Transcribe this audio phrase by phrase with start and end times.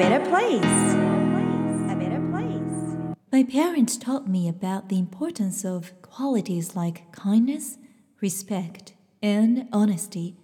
[0.00, 0.64] better place.
[1.92, 2.72] A better place.
[3.30, 7.76] My parents taught me about the importance of qualities like kindness,
[8.22, 10.36] respect, and honesty,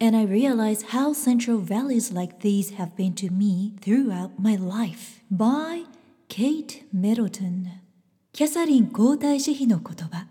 [0.00, 5.20] and I realized how central values like these have been to me throughout my life.
[5.30, 5.84] By
[6.28, 7.68] Kate Middleton
[8.32, 10.26] キャサリン皇太子妃の言葉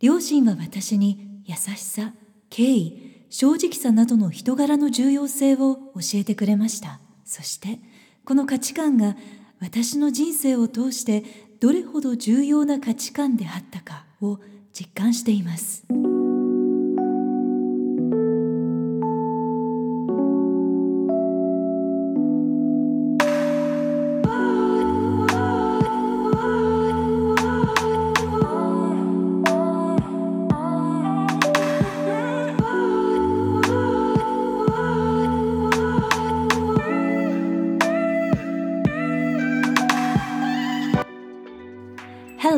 [0.00, 2.14] 両親は私に優しさ、
[2.50, 6.98] 敬意、正直さなどの人柄の重要性を教えてくれました。
[7.26, 7.80] そして
[8.24, 9.16] この価値観が
[9.60, 11.24] 私の人生を通して
[11.60, 14.38] どれほど重要な価値観であったかを
[14.72, 15.84] 実感しています。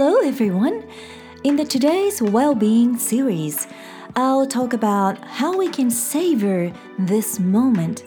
[0.00, 0.84] Hello, everyone.
[1.42, 3.66] In the today's well-being series,
[4.14, 8.04] I'll talk about how we can savor this moment.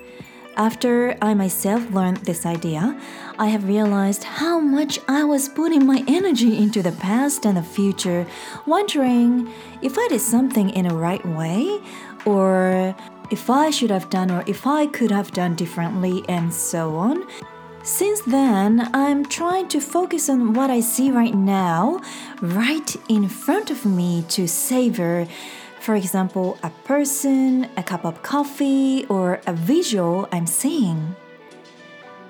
[0.56, 2.98] After I myself learned this idea,
[3.38, 7.62] I have realized how much I was putting my energy into the past and the
[7.62, 8.26] future,
[8.66, 11.82] wondering if I did something in the right way
[12.24, 12.96] or
[13.32, 17.28] if I should have done or if I could have done differently and so on.
[17.84, 22.00] Since then, I'm trying to focus on what I see right now,
[22.40, 25.28] right in front of me to savor.
[25.80, 31.16] For example, a person, a cup of coffee, or a visual I'm seeing.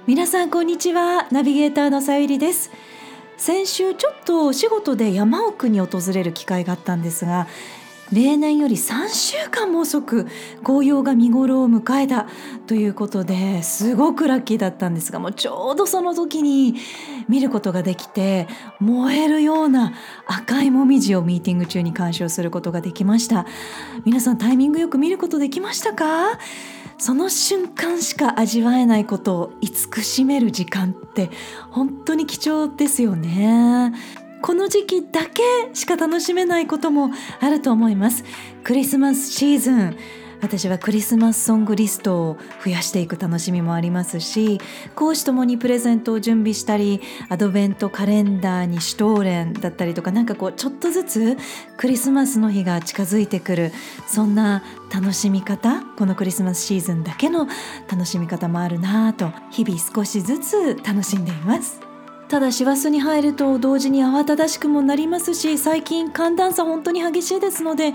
[0.07, 1.27] 皆さんこんにちは。
[1.31, 2.71] ナビゲーターのさゆりです。
[3.35, 7.47] 先週ちょっとお仕事で山奥に訪れる機会があったんですが、
[8.11, 10.27] 例年より3週間も遅く
[10.63, 12.27] 紅葉が見頃を迎えた
[12.67, 16.75] ということですごくラッキーだったんですがもうちょうどその時に
[17.29, 18.47] 見ることができて
[18.79, 19.93] 燃えるような
[20.25, 23.45] 赤いもみじをミーティング中に鑑賞することができました。
[24.03, 26.37] 皆さんタイミングよく見ることできましたか？
[26.97, 31.31] その瞬間しか味わえないことを慈しめる時間って
[31.71, 33.91] 本当に貴重ですよね。
[34.41, 35.43] この時期だけ
[35.73, 38.23] しか楽しめないこともあると思います
[38.63, 39.97] クリスマスシーズン
[40.41, 44.59] 私はクリスマスソングリストを増やしていく楽しみもありますし
[44.95, 51.37] 講師ともにプレゼントを準備したりアドベントカレンダーにシュトーレンだったりとかなんかこうちょっとずつ
[51.77, 53.71] クリスマスの日が近づいてくる
[54.07, 57.47] そんな楽しみ方このクリスマスシーズンだけの
[57.89, 61.90] 楽しみ方もあるなぁと日々少しずつ楽しんでいます。
[62.31, 67.93] ただ師走に入ると同時に慌ただしくもなりますし最近寒暖差本当に激しいですので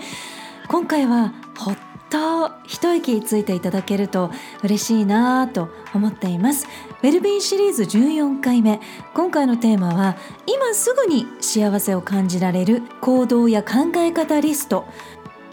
[0.69, 1.77] 今回はほっ
[2.11, 4.31] と一息ついていただけると
[4.63, 6.67] 嬉しいなと思っています。
[7.03, 8.79] ウェルビーシリーズ14回目。
[9.15, 10.17] 今回のテーマは
[10.47, 14.85] 今すぐに幸せを感じられる行動や考え方リスト。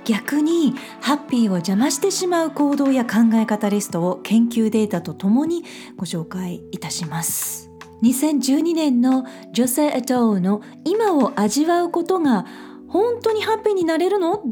[0.04, 5.64] 逆にハッピーを邪魔してしまう行動や考え方リストを研究データとともに
[5.96, 7.73] ご紹介いたします。
[8.04, 12.46] 2012年の女性エトーの今を味わうことが
[12.90, 14.44] 本当にハッピーになれるの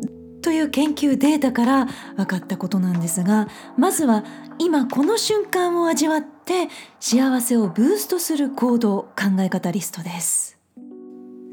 [0.41, 1.85] という研究データから
[2.15, 3.47] 分かったことなんですが
[3.77, 4.23] まずは
[4.57, 6.69] 今この瞬間を味わって
[6.99, 10.57] 幸せをブーストする行動考え方リストです。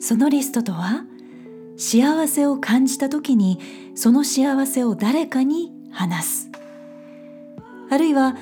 [0.01, 1.05] そのリストとは
[1.77, 3.61] 幸せを感じた時に
[3.95, 6.51] その幸せを誰かに話す。
[7.91, 8.37] あるいは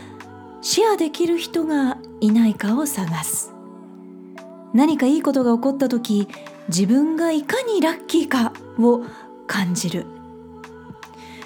[0.60, 3.52] シェアできる人がいないかを探す。
[4.74, 6.28] 何かいいことが起こった時
[6.68, 9.04] 自分がいかにラッキーかを
[9.46, 10.06] 感じる。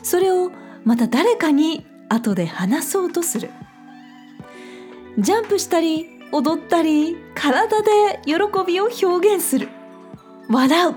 [0.03, 0.51] それを
[0.85, 3.51] また誰かに後で話そうとする。
[5.19, 8.35] ジャンプしたり踊ったり体で喜
[8.67, 9.69] びを表現する。
[10.49, 10.95] 笑う。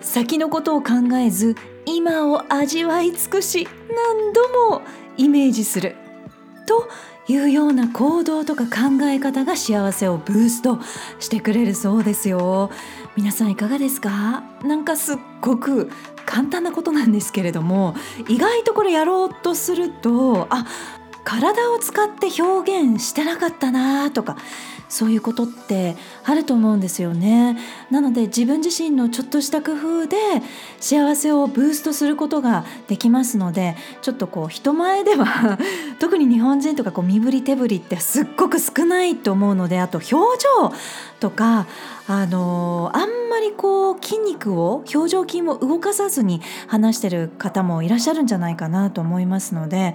[0.00, 1.54] 先のことを考えず
[1.86, 4.82] 今を味わい尽くし何度も
[5.16, 5.96] イメージする。
[6.66, 6.88] と
[7.28, 10.80] いうような行動とか考え方が幸せをブースト
[11.20, 12.70] してくれるそうですよ。
[13.16, 14.42] 皆さんいかがですか？
[14.64, 15.90] なんかすっごく
[16.24, 17.94] 簡単なことなんですけれども
[18.28, 20.66] 意外とこれやろうとするとあ
[21.24, 24.36] 体を使って表現してなかったなとか
[24.88, 27.58] そういうことってあると思うんですよね。
[27.90, 30.16] なので自分自身のちょっとした工夫で
[30.80, 35.58] 幸せをブーストすることができますのでちょっとこう人前では
[36.00, 40.14] 特に日本人とかこう身振り手振りってすっごく少ないと思うのであと表
[40.60, 40.72] 情
[41.20, 41.66] とか
[42.06, 49.94] あのあんまりこう筋肉を表情筋を動かさずに話してる方もいらっしゃるんじゃないかなと思いますので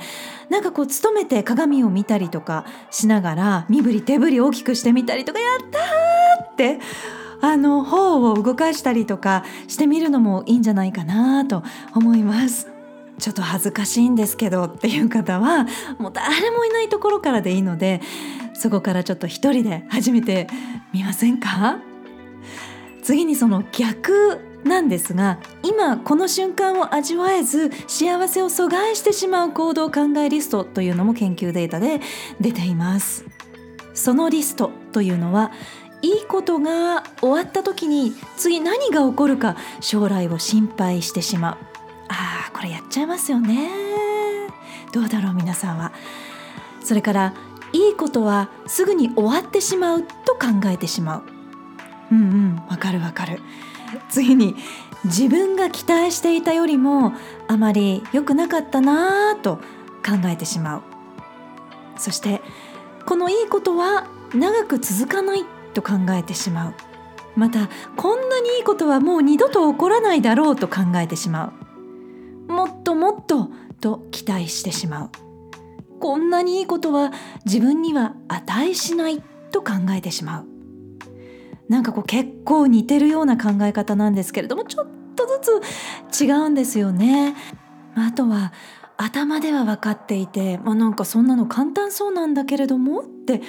[0.50, 6.80] なんかこう勤めて鏡を見たりとかしながら身振り手振り大きくしてみたりとかやったーって
[7.42, 11.64] あの頬を動かしたりとかしてみるのもいいんじゃないかなと
[11.94, 12.70] 思います。
[13.20, 15.68] ちょっと恥ずかしいんですけどっていう方は
[16.00, 18.02] もう誰もいないところからでいいので
[18.56, 20.48] そこからちょっと一人で始めて
[20.94, 21.78] みませんか？
[23.04, 32.00] 次にその逆なんですが今この瞬間を味わえず幸せを阻害してしまう行動考えリストというのも研究データで
[32.40, 33.26] 出ています。
[33.94, 35.52] そのリストというのは
[36.02, 41.58] いいことが終わった時に次何が起こるか将来を心配してしまう。
[42.08, 43.70] あーこれやっちゃいますよね。
[44.92, 45.92] どうだろう皆さんは。
[46.84, 47.34] それから
[47.74, 51.33] いいことはすぐに終わってしまうと考えてしまう。
[52.14, 53.42] うんわかるわかる。
[54.10, 54.56] 次に
[55.06, 57.14] 自分が期待していたよりも
[57.48, 59.58] あまり良くなかったなぁと
[60.06, 60.82] 考えてしまう。
[61.98, 62.42] そして
[63.06, 66.74] このいいことは長く続かないと考えてしまう。
[67.36, 71.54] またこんなにいいことはもう二度と起こらないだろうと考えてしま
[72.48, 72.52] う。
[72.52, 73.50] もっともっと
[73.82, 75.10] と期待してしまう。
[76.00, 77.12] こんなにいいことは
[77.46, 79.22] 自分には値しない
[79.52, 80.53] と考えてしまう。
[81.74, 85.62] なんかこう結構似てるような考え方なんですけれどもちょっとず
[86.12, 87.36] つ違うんですよね。
[87.96, 88.54] あとは
[88.96, 93.42] 頭では分かっていて、まあ、なんかそんなの簡単そうなんだけれどもって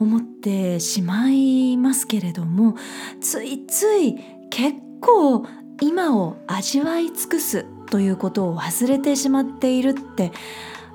[0.00, 2.76] 思ってしまいますけれども
[3.20, 4.16] ついつい
[4.48, 5.46] 結構
[5.82, 10.32] 今を味わい尽くすということを忘れてしまっているって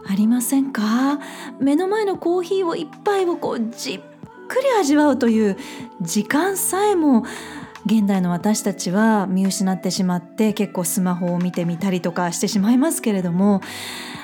[0.08, 1.20] ありませんか？
[1.60, 4.11] 目の前のコーヒーを一杯をこうじっ
[4.52, 5.58] くり味わうという
[6.02, 7.24] 時間さえも
[7.86, 13.62] 現代の私たちは見失ってしまって結構スマホを見てみたりとかしてしまいますけれども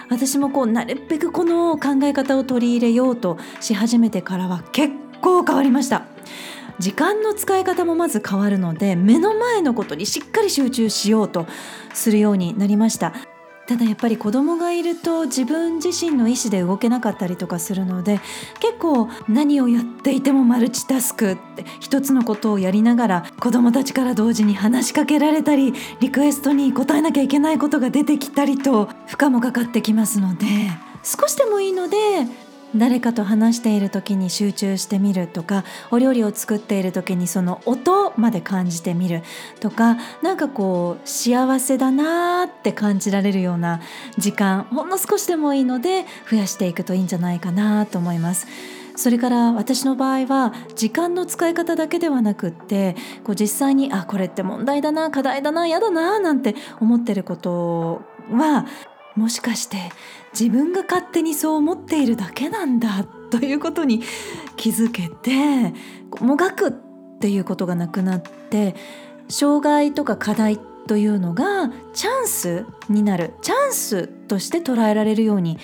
[0.09, 6.06] 私もこうなるべくこの考え方を取り入れようとし始めてからは結構変わりました。
[6.79, 11.47] 時間の使い方もまず変わるので目の前のことにしっかり集中しようと
[11.95, 13.13] するようになりました。
[13.68, 18.22] ただやっぱり子供がいると自分自身の意思で動けなかったりとかするので
[18.62, 30.46] 結構何をやっていてもマルチタスクって一つのことをやりながら子供たちから同時に話しかけられたりリクエストに応えなきゃいけないことが出てきたりと負荷もかかってきますので
[31.04, 31.98] 少しでもいいので
[32.75, 39.24] 誰かと話している時に集中してみるとかお料理を作っている時にその音まで感じてみる
[39.60, 43.81] とかなんかこう幸せだなーって感じられるような
[44.18, 48.48] 時間ほんの少しでもいいので増やしていくといいんじゃないかなと思います。
[48.98, 58.66] それから私の場合は時間の使い方だけではなくってこう実際にあこれって問題だな課題だな嫌だななんて思ってることは
[59.18, 59.78] もしかして
[60.40, 64.04] 自分が勝手にそう思っているだけなんだということに
[64.56, 65.74] 気づけて
[66.22, 66.72] もがくっ
[67.19, 68.75] ていうことがなくなって
[69.28, 75.58] 障害とか課題というのがチャンスになるチャンスとして捉えられるように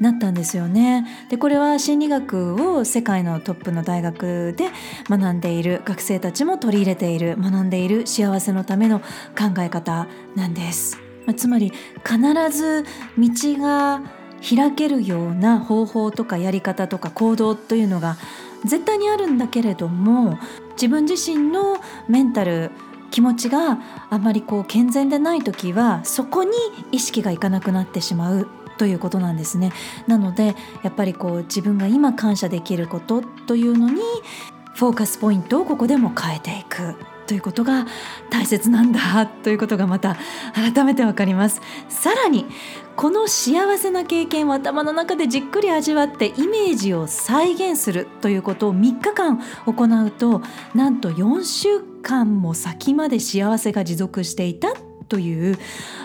[0.00, 1.06] なったんですよね。
[1.30, 4.68] でこれは心理学を世界のトップの大学で
[5.08, 9.04] 学んでいる学生たちも取り入れている学んでいる幸せのための考
[9.60, 11.05] え方なんです。
[11.26, 11.72] ま、つまり
[12.04, 12.84] 必ず
[13.18, 13.28] 道
[13.58, 14.02] が
[14.48, 18.16] 開けるような方法とかやり方とか行動というのが
[18.64, 20.38] 絶対にあるんだけれども
[20.72, 21.76] 自分自身の
[22.08, 22.70] メンタル
[23.10, 23.78] 気持ちが
[24.10, 26.50] あまりこう健全でない時はそこに
[26.92, 29.72] 意識がいかなくなってしまうということなんですね。
[30.06, 34.02] なのでやっぱりこう自分が今感謝できることというのに
[34.74, 37.15] フォーカスポイントをここでも変えていく。
[37.26, 37.86] ということが
[38.30, 40.16] 大切なんだということがまた
[40.54, 41.60] 改めて分かります。
[41.88, 42.46] さらに
[42.96, 50.40] この幸せな経験を頭の中でじっくり味わってイメージを再現するということを3日間行うと
[50.74, 54.72] なんと4週間も先まで幸せが持続していた
[55.08, 55.58] という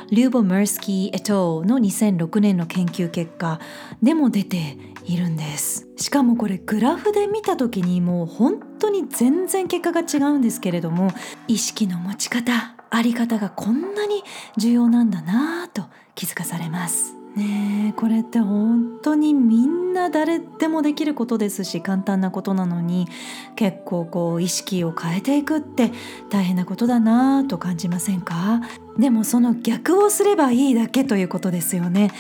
[0.10, 3.60] リューボ・マースキー・エトーの2006年の研究結果
[4.04, 5.88] でも出ているんです。
[5.98, 11.12] しかもこれグラフで見た時にもう本当に全然結果が違うんですけれども
[11.48, 14.24] 意識の持ち方あり方がこんなに
[14.58, 15.84] 重要なんだなぁと
[16.16, 17.16] 気づかされます。
[17.36, 23.08] ねえこれって本当にみんな誰でもできることですし簡単なことなのに
[23.56, 25.92] 結構こう意識を変えていくって
[26.30, 28.60] 大変なことだなぁと感じませんか？
[28.98, 32.12] でもその逆をすればいいだけということですよね。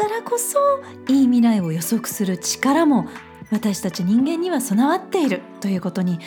[0.00, 0.58] からこそ
[1.08, 3.06] いい未来を予測する力も
[3.50, 6.18] 私たち人間には備わっているということに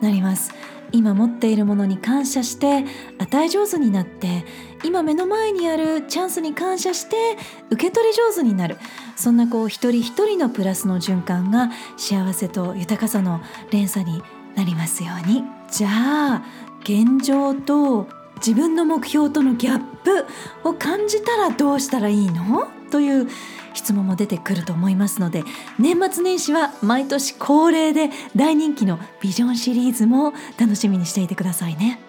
[0.00, 0.52] なります。
[0.90, 2.84] 今持っているものに感謝して
[3.18, 4.44] 与え上手になって
[4.82, 7.36] 今目の前にあるチャンスに感謝して
[7.70, 8.78] 受け取り上手になる。
[9.14, 14.24] そんなこう一人一人のプラスの循環が幸せと豊かさの連鎖に
[14.56, 15.44] なりますように。
[15.70, 16.42] じゃあ
[16.82, 18.08] 現状と
[18.38, 20.26] 自分の目標とのギャップ
[20.64, 22.66] を感じたらどうしたらいいの？
[22.90, 23.28] という
[23.72, 25.44] 質問も出てくると思いますので
[25.78, 32.00] 年末年始は毎年恒例で大人気のビジョンシリーズも楽しみにしていてくださいね。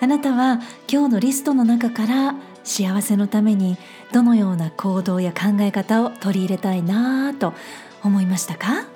[0.00, 0.60] あなたは
[0.92, 3.78] 今日のリストの中から幸せのために
[4.12, 7.54] どのような行動や考え方を取り入れたいなと
[8.02, 8.95] 思いましたか？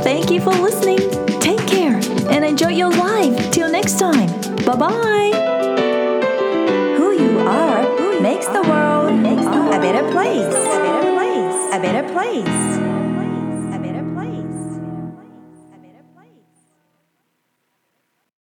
[0.05, 0.99] thank you for listening.
[1.41, 1.99] Take care
[2.31, 3.51] and enjoy your life.
[3.51, 4.29] Till next time.
[4.67, 5.33] Bye bye.
[6.99, 9.11] Who you are makes the world
[9.73, 10.55] a better place.
[10.55, 11.75] A better place.
[11.75, 12.80] A better place.